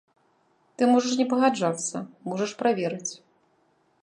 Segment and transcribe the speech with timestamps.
[0.75, 1.97] Ты можаш не пагаджацца,
[2.33, 3.13] можаш праверыць.